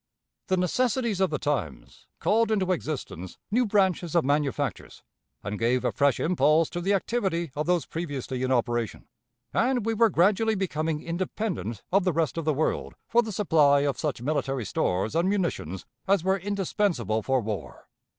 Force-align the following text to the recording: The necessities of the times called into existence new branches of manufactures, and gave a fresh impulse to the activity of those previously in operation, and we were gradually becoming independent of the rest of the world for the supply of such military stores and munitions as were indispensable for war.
The 0.47 0.57
necessities 0.57 1.21
of 1.21 1.29
the 1.29 1.37
times 1.37 2.07
called 2.17 2.49
into 2.49 2.71
existence 2.71 3.37
new 3.51 3.67
branches 3.67 4.15
of 4.15 4.25
manufactures, 4.25 5.03
and 5.43 5.59
gave 5.59 5.85
a 5.85 5.91
fresh 5.91 6.19
impulse 6.19 6.71
to 6.71 6.81
the 6.81 6.95
activity 6.95 7.51
of 7.55 7.67
those 7.67 7.85
previously 7.85 8.41
in 8.41 8.51
operation, 8.51 9.07
and 9.53 9.85
we 9.85 9.93
were 9.93 10.09
gradually 10.09 10.55
becoming 10.55 11.03
independent 11.03 11.83
of 11.91 12.03
the 12.03 12.13
rest 12.13 12.35
of 12.39 12.45
the 12.45 12.53
world 12.55 12.95
for 13.09 13.21
the 13.21 13.31
supply 13.31 13.81
of 13.81 13.95
such 13.99 14.23
military 14.23 14.65
stores 14.65 15.13
and 15.13 15.29
munitions 15.29 15.85
as 16.07 16.23
were 16.23 16.39
indispensable 16.39 17.21
for 17.21 17.39
war. 17.39 17.87